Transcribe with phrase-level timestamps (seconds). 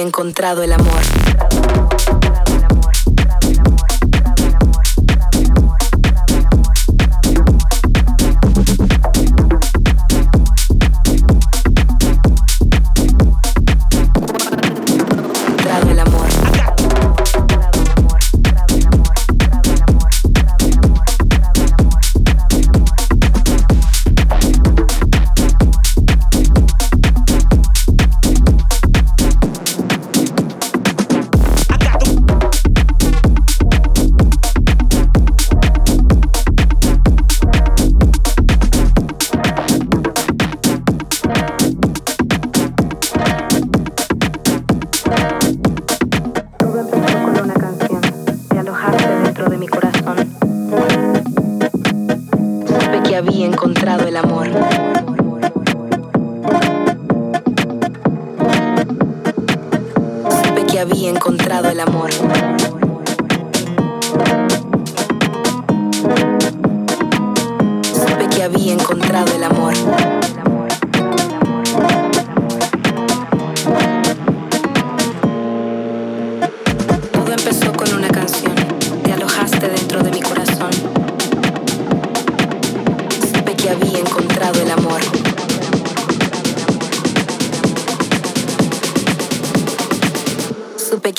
[0.00, 1.23] encontrado el amor.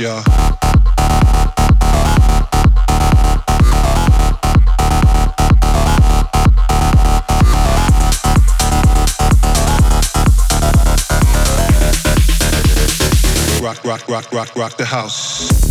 [0.00, 0.22] Y'all.
[13.62, 15.69] Rock, rock, rock, rock, rock the house.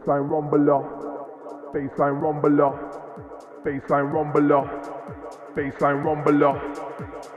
[0.00, 0.82] Baseline rumbler,
[1.72, 2.72] baseline rumbler,
[3.64, 4.64] baseline rumbler,
[5.54, 6.54] baseline rumbler,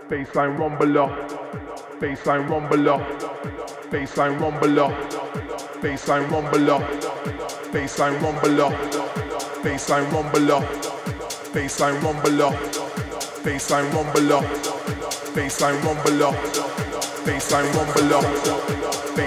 [0.09, 1.09] baseline rumbler,
[1.99, 2.99] baseline rumbler,
[3.91, 4.89] baseline rumbler,
[5.81, 6.79] baseline rumbler,
[7.73, 8.71] baseline rumbler,
[9.63, 10.61] baseline rumbler,
[11.53, 12.51] baseline rumbler,
[13.43, 14.41] baseline rumbler,
[15.35, 16.33] baseline rumbler,
[17.25, 18.62] baseline rumbler,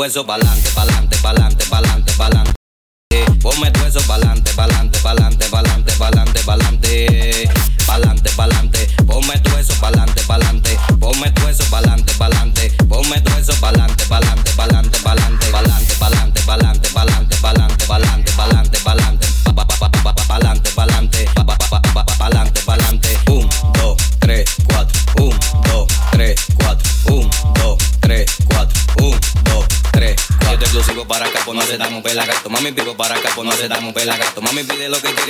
[0.00, 0.89] hueso pa'lante, pa'lante.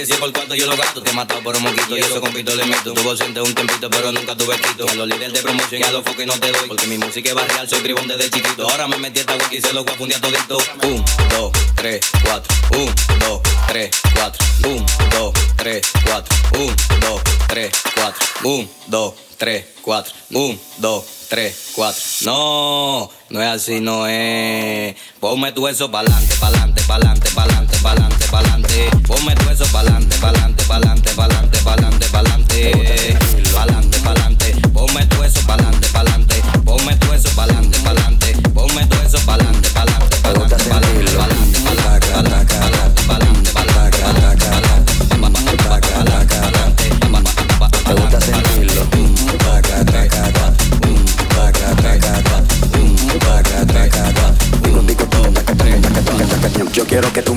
[0.01, 1.03] Que si por cuarto yo lo gasto.
[1.03, 2.95] Te he matado por un moquito y eso compito le meto.
[2.95, 4.89] Tuvo siente un tempito, pero nunca tuve quito.
[4.89, 6.69] A los líderes de promoción y a los focos no te doy.
[6.69, 8.69] Porque mi música es barrial, soy tribón desde chiquito.
[8.69, 10.59] Ahora me metí esta wiki y se lo voy a fundir a todito.
[10.83, 12.55] 1, 2, 3, 4.
[12.79, 14.47] 1, 2, 3, 4.
[14.65, 16.37] 1, 2, 3, 4.
[16.55, 18.27] 1, 2, 3, 4.
[18.45, 20.15] 1, 2, 3, 4.
[20.31, 22.03] 1, 2, 3, 4.
[22.23, 24.97] No, no es así, no es.
[25.21, 28.91] Ponme tu eso pa'lante, pa'lante, pa'lante, pa'lante, pa'lante, pa'lante.
[29.07, 29.50] Ponme tu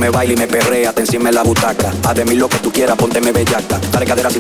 [0.04, 1.94] me bailes y me perreas, te encima en la butaca.
[2.04, 3.80] Haz de mí lo que tú quieras, pónteme bellaca.
[3.90, 4.40] Dale cadera así,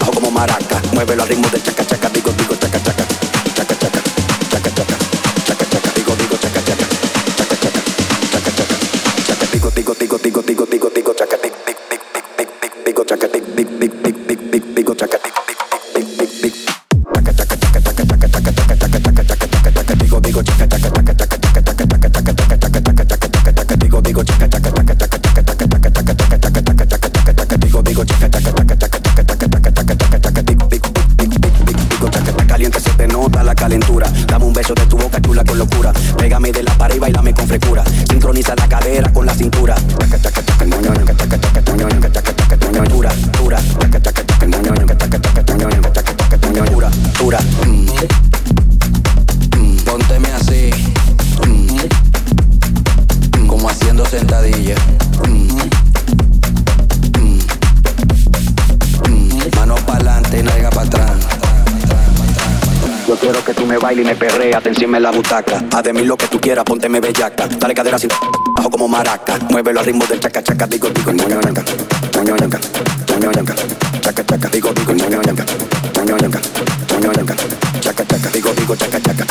[0.00, 0.82] bajo como maraca.
[0.92, 2.82] Muévelo al ritmo del chaca, chaca, digo, digo, chaca.
[2.82, 3.03] Chaca,
[63.64, 65.64] tú me bailes y me perreas, encima en la butaca.
[65.72, 67.48] Haz de mí lo que tú quieras, pónteme bellaca.
[67.48, 68.06] Dale cadera así,
[68.54, 69.38] bajo como maraca.
[69.48, 71.64] Muévelo al ritmo del chaca chaca, digo, digo, ñoño, ñanca.
[72.14, 72.58] Ñoño, ñanca.
[74.00, 75.44] Chaca chaca, digo, digo, ñoño, ñanca.
[75.96, 76.40] Ñoño, ñanca.
[77.80, 79.24] Chaca chaca, digo, digo, chaca chaca.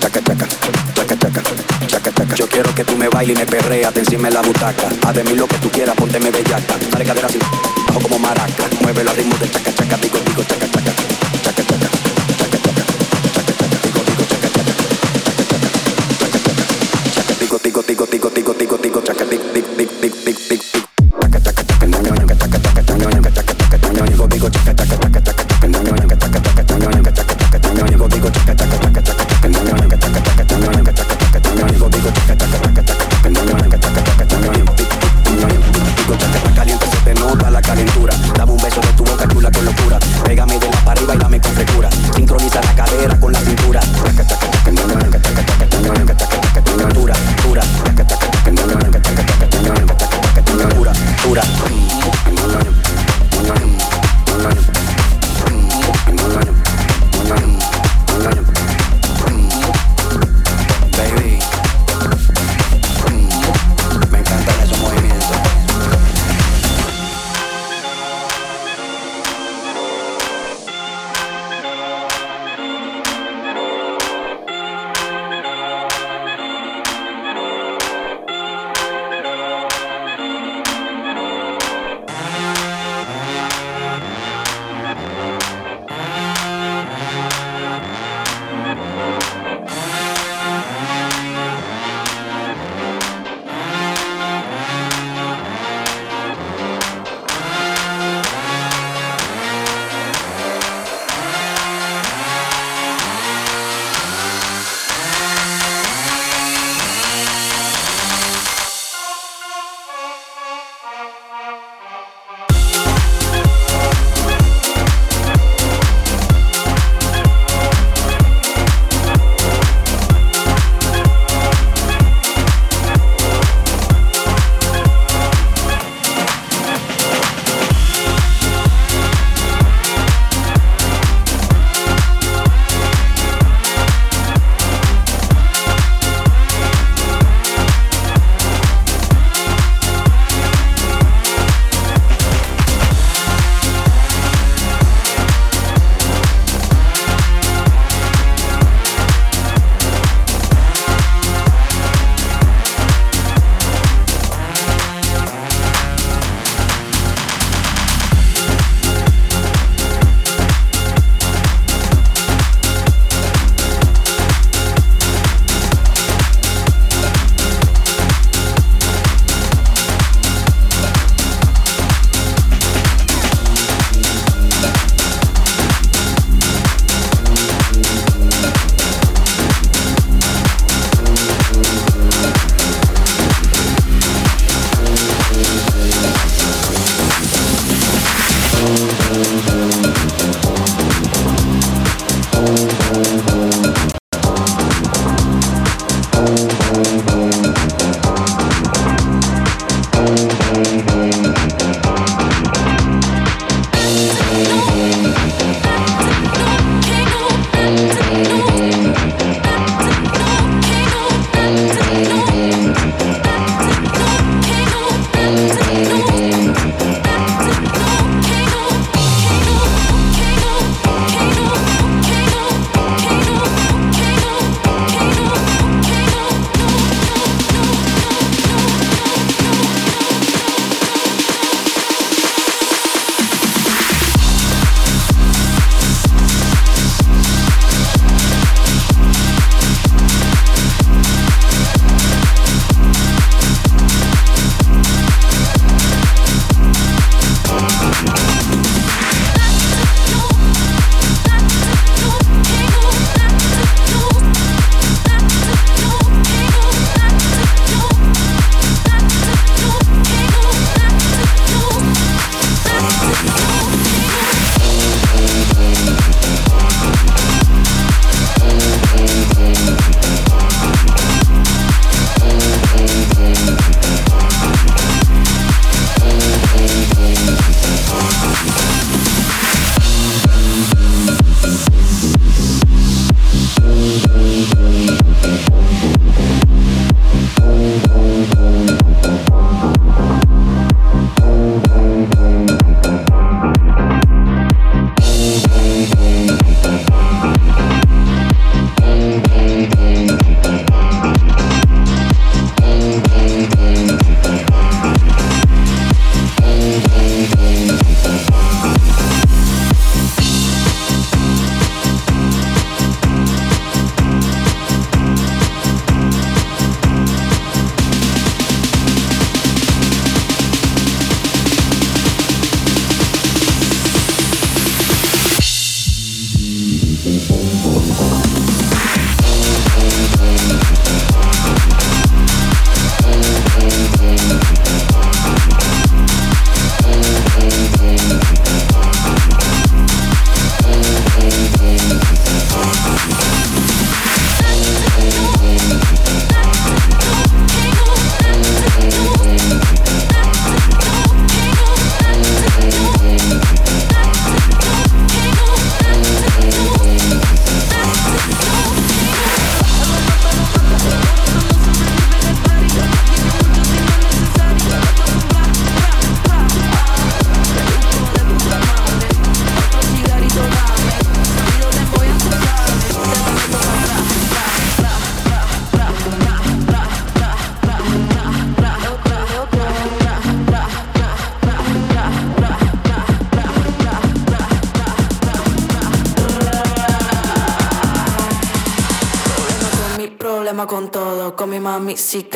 [0.00, 0.46] Chaca chaca,
[0.94, 1.42] chaca chaca.
[1.88, 2.34] Chaca chaca.
[2.36, 4.88] Yo quiero que tú me bailes y me perreas, encima en la butaca.
[5.02, 6.76] Haz de mí lo que tú quieras, pónteme bellaca.
[6.92, 7.38] Dale cadera así,
[7.88, 8.64] bajo como maraca.
[8.82, 10.66] Muévelo al ritmo del chaca chaca, digo, digo, chaca.
[10.70, 11.09] Chaca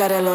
[0.07, 0.34] got a.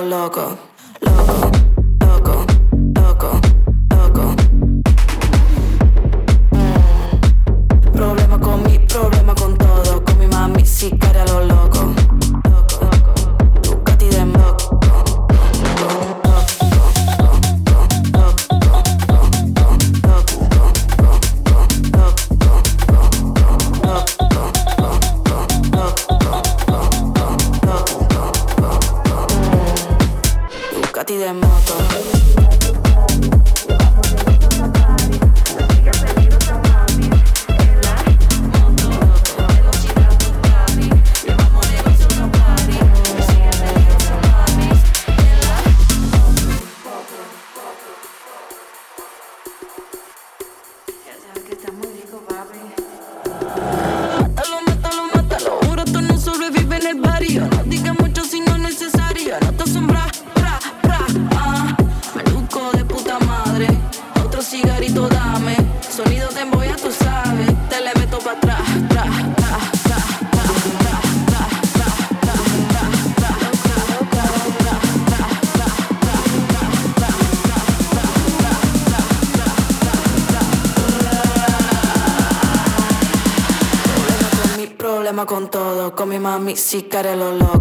[85.30, 87.59] con todo, con mi mami si quiere lo loco.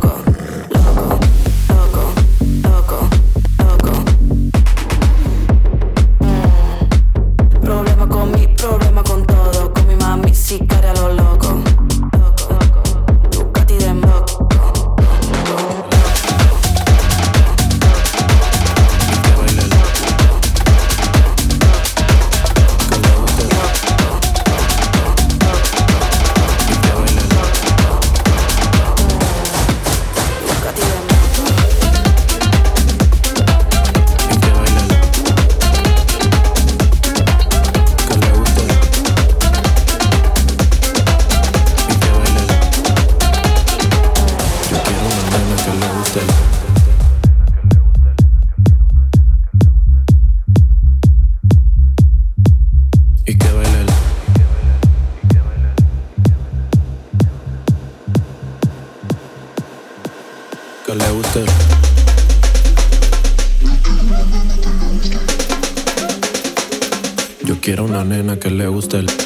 [68.60, 69.18] le gusta el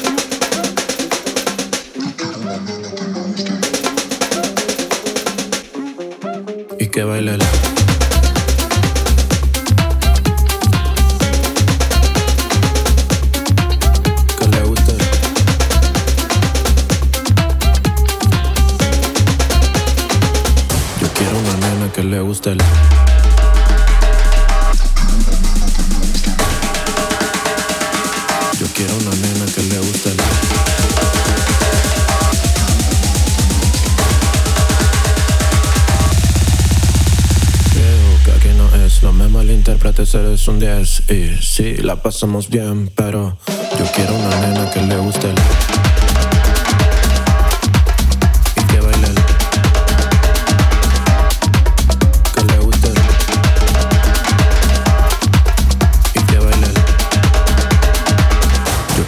[40.44, 43.38] es un 10 y sí, la pasamos bien, pero
[43.78, 45.34] yo quiero una nena que le guste el...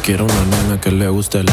[0.05, 1.45] Quiero una nena que le guste.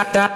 [0.00, 0.29] da da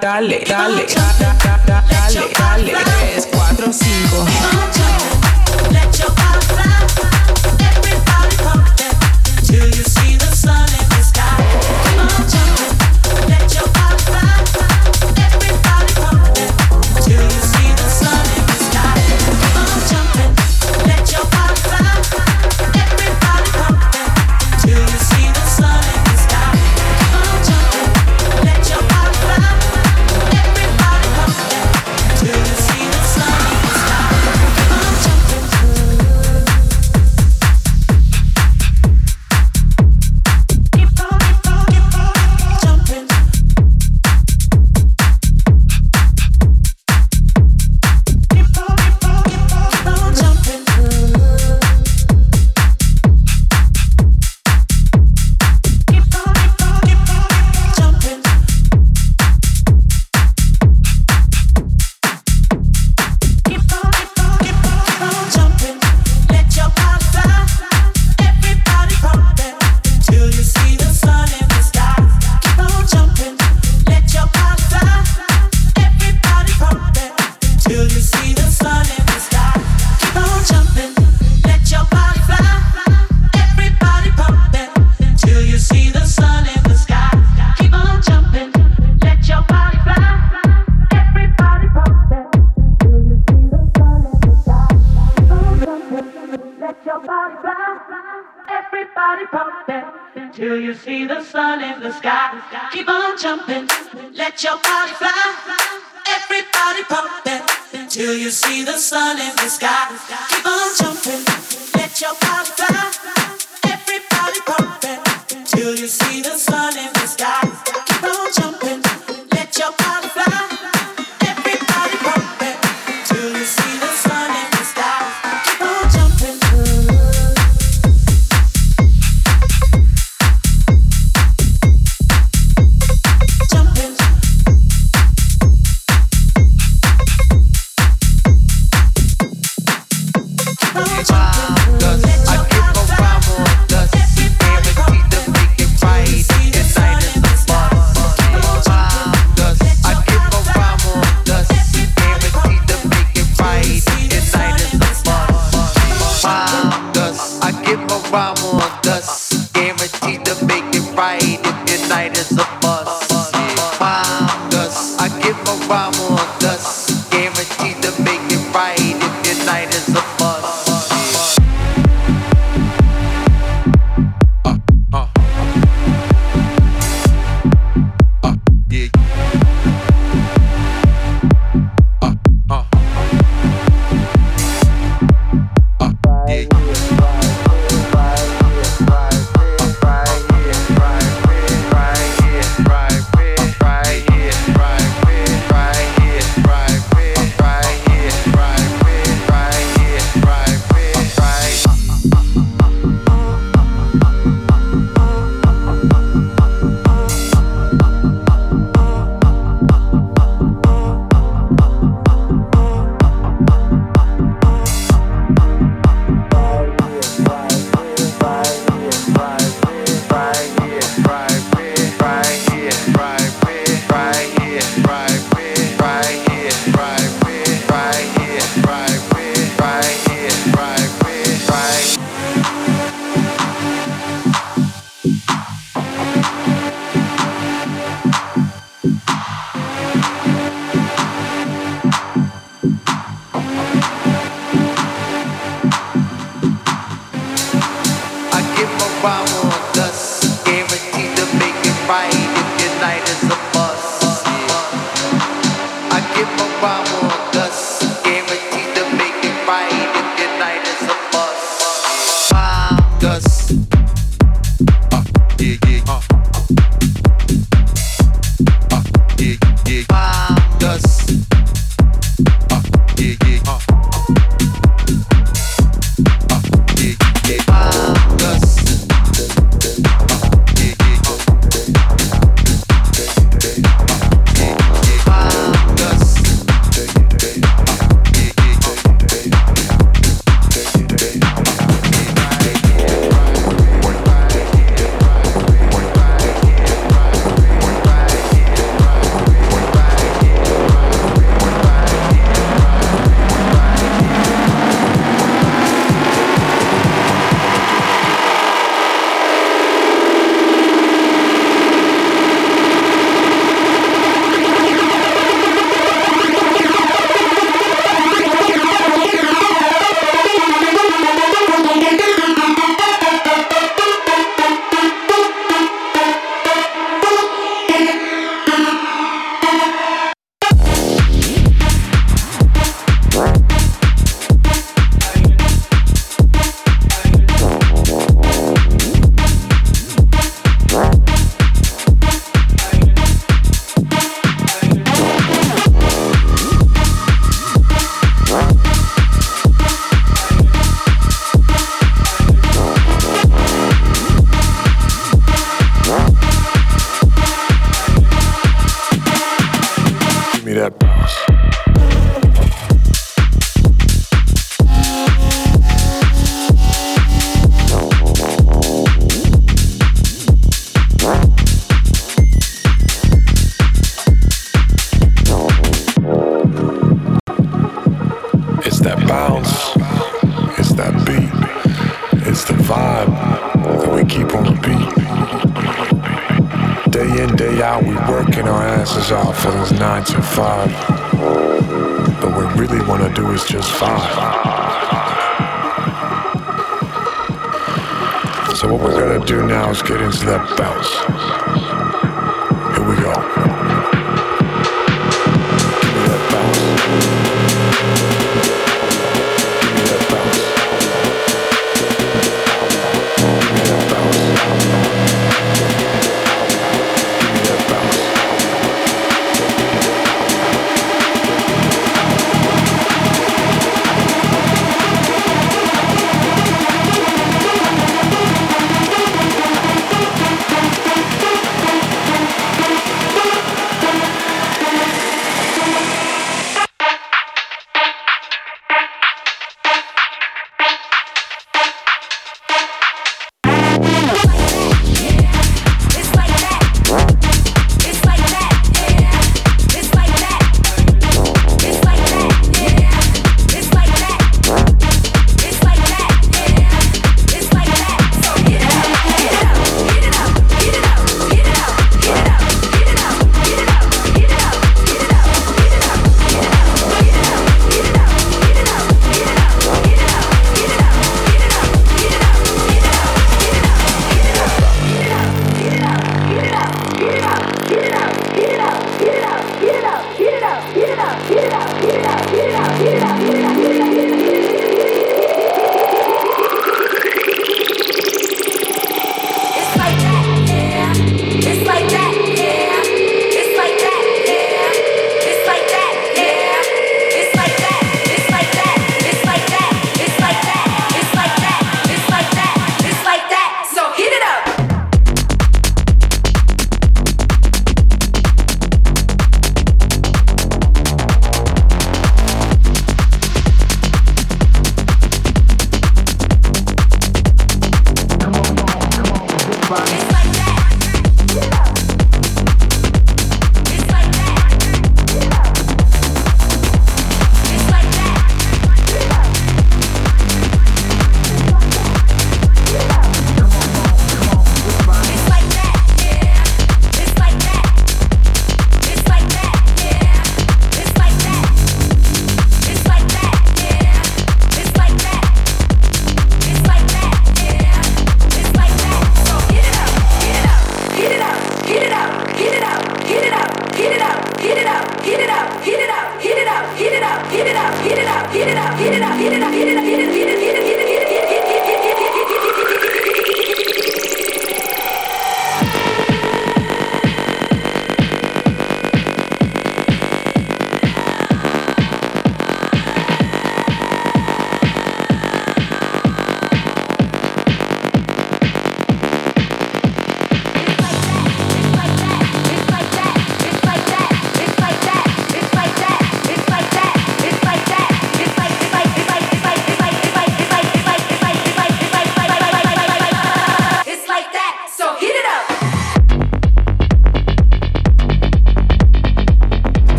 [398.64, 401.73] So what we're gonna do now is get into that bounce.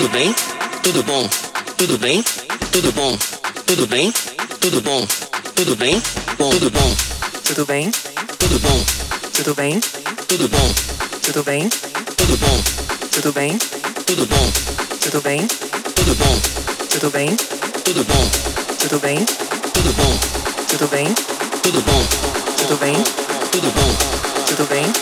[0.00, 0.34] Tudo bem?
[0.82, 1.28] Tudo bom?
[1.76, 2.24] Tudo bem?
[2.72, 3.18] Tudo bom?
[3.66, 4.10] Tudo bem?
[4.58, 5.06] Tudo bom?
[5.54, 6.02] Tudo bem?
[6.38, 6.96] Bom, tudo bom.
[7.44, 7.90] Tudo bem?
[8.38, 8.84] Tudo bom.
[9.34, 9.78] Tudo bem?
[10.26, 10.72] Tudo bom.
[11.20, 11.68] Tudo bem?
[12.16, 12.62] Tudo bom.
[13.10, 13.58] Tudo bem?
[14.06, 14.50] Tudo bom.
[15.02, 15.46] Tudo bem?
[15.94, 16.40] Tudo bom.
[16.88, 17.36] Tudo bem?
[17.84, 18.30] Tudo bom.
[18.78, 19.26] Tudo bem?
[19.26, 20.24] Tudo bom.
[20.66, 21.14] Tudo bem?
[21.62, 22.06] Tudo bom.
[22.56, 22.94] Tudo bem?
[23.52, 23.92] Tudo bom.
[24.46, 24.92] Tudo bem?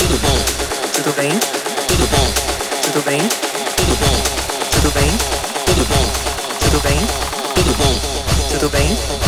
[0.00, 0.38] Tudo bom.
[0.96, 1.30] Tudo bem?
[1.86, 2.26] Tudo bom.
[2.82, 3.20] Tudo bem?
[3.20, 4.37] Tudo bom.
[4.88, 5.10] Tudo bem?
[5.66, 6.60] Tudo bom?
[6.60, 6.98] Tudo bem?
[7.54, 8.48] Tudo bom?
[8.48, 8.96] Tudo bem?
[8.96, 9.27] Tudo bem?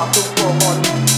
[0.00, 1.09] walk the floor.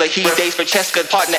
[0.00, 0.22] Wrestler.
[0.22, 1.38] He dates for Cheska, partner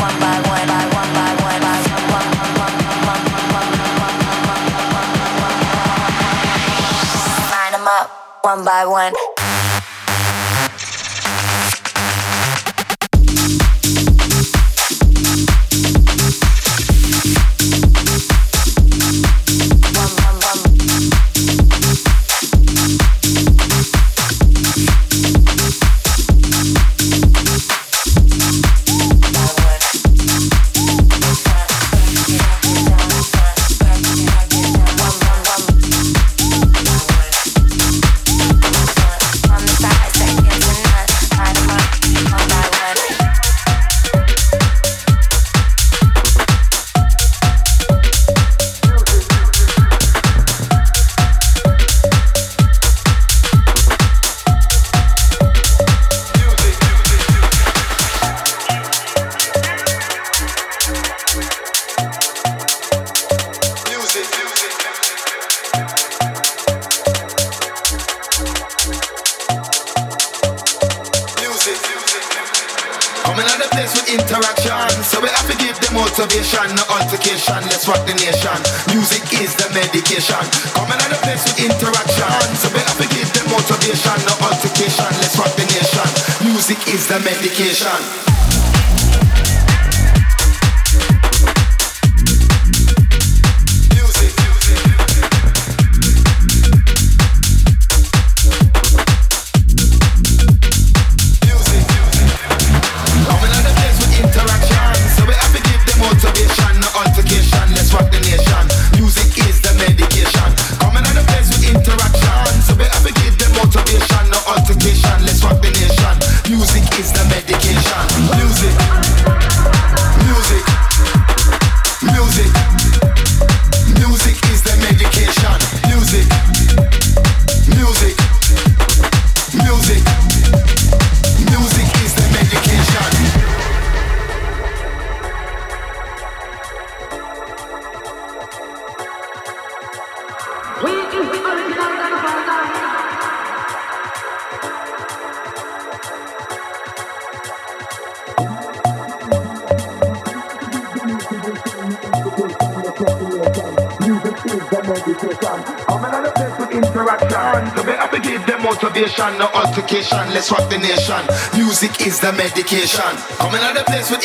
[8.89, 9.13] one.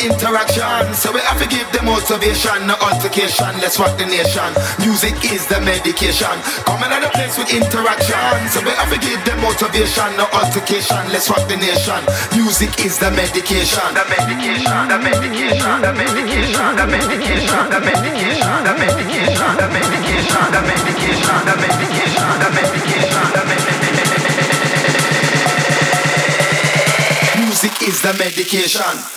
[0.07, 3.51] Interaction, so we have to give them motivation, no altercation.
[3.59, 4.47] Let's rock the nation.
[4.79, 6.31] Music is the medication.
[6.63, 11.03] Coming on the place with interaction, so we have to give them motivation, no altercation.
[11.11, 11.99] Let's rock the nation.
[12.39, 13.83] Music is the medication.
[13.91, 14.87] The medication.
[14.87, 15.81] The medication.
[15.83, 16.71] The medication.
[16.77, 17.67] The medication.
[17.67, 18.63] The medication.
[18.63, 19.51] The medication.
[19.59, 19.59] The medication.
[19.59, 20.47] The medication.
[20.47, 22.31] The medication.
[22.31, 23.27] The medication.
[23.35, 23.87] The medication.
[27.43, 29.16] Music is the medication.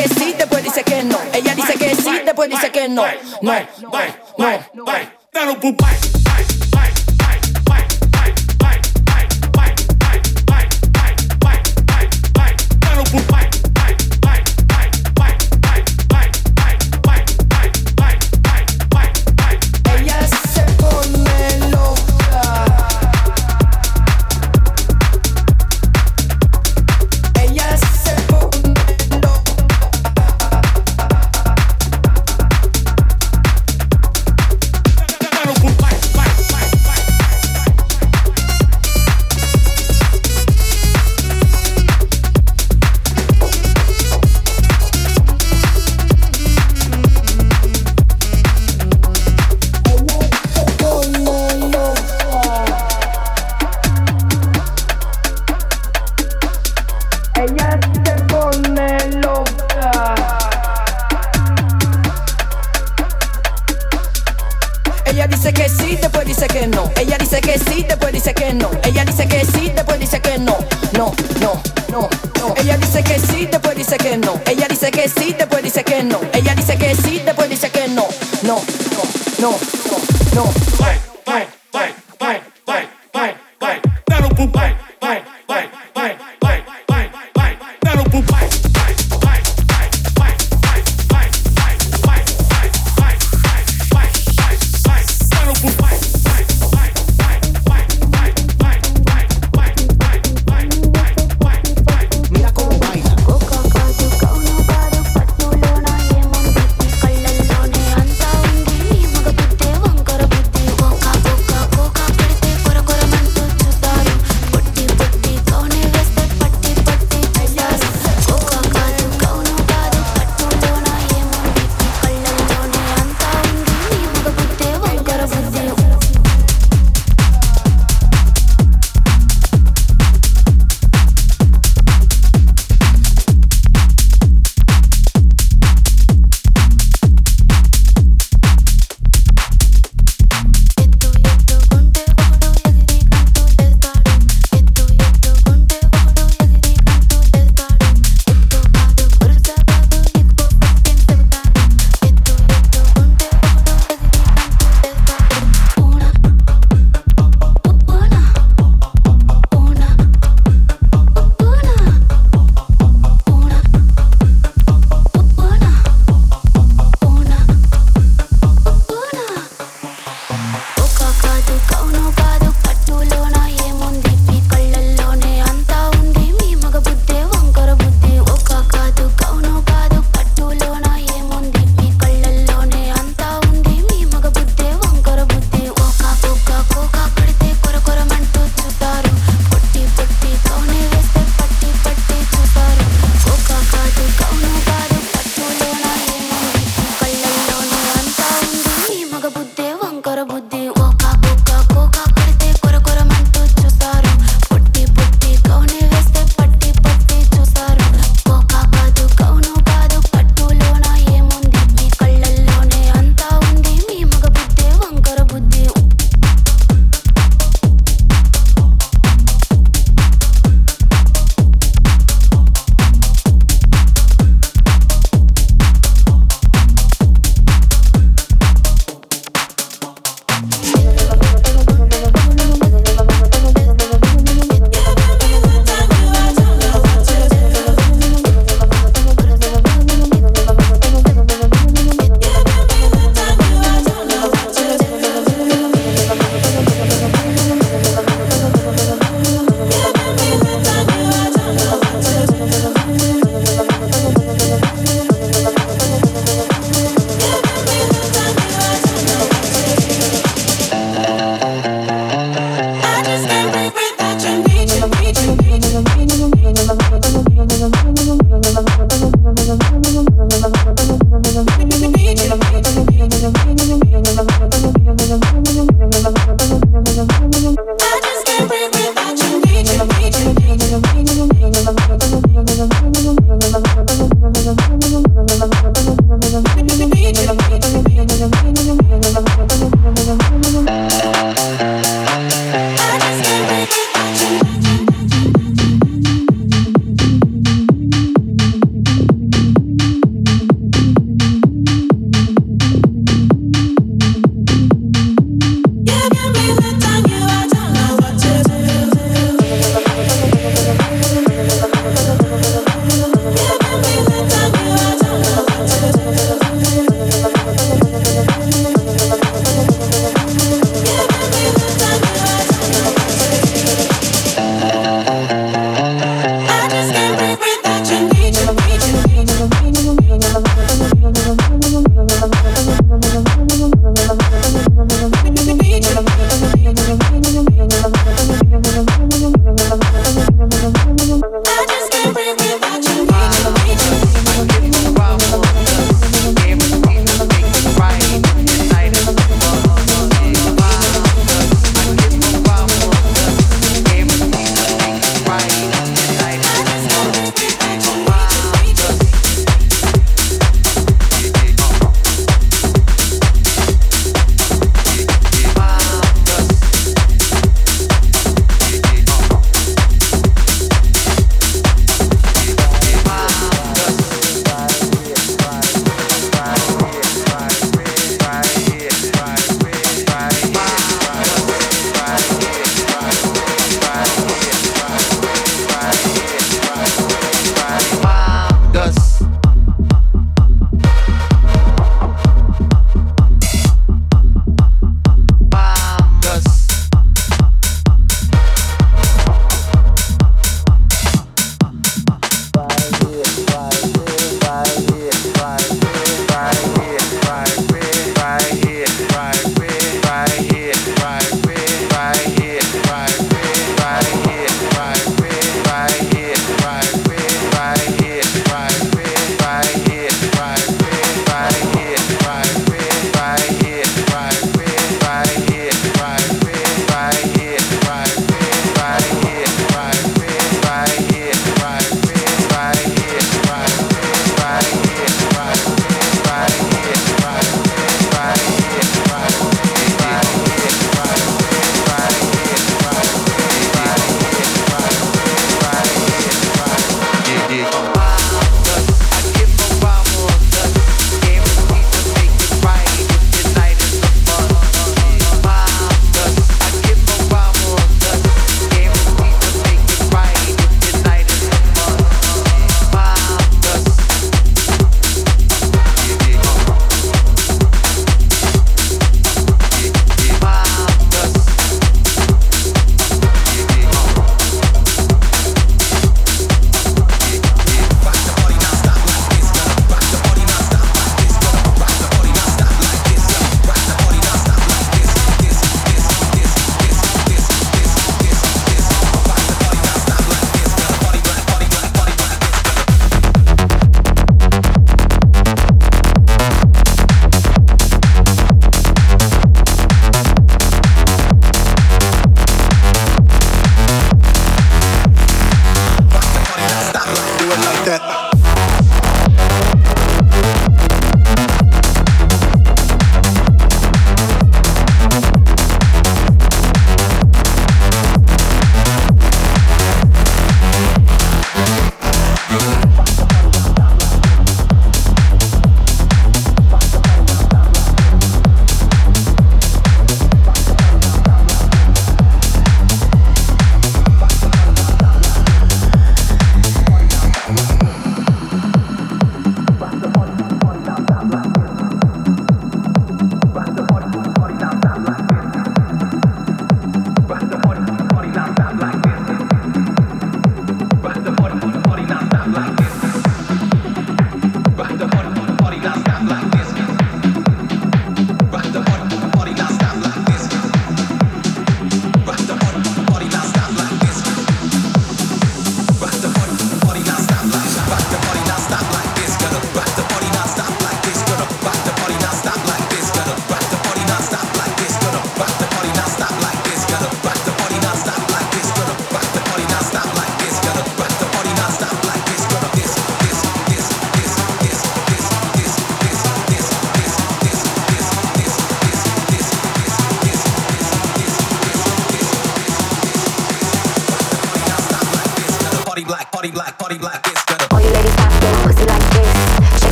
[0.00, 1.18] que sí, después dice que no.
[1.32, 3.04] Ella dice que sí, después dice que no.
[3.42, 3.52] No,
[3.82, 3.98] no,
[4.38, 6.59] no, no, no.